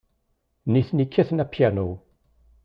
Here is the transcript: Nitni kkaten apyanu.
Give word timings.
Nitni 0.71 1.05
kkaten 1.07 1.43
apyanu. 1.45 1.89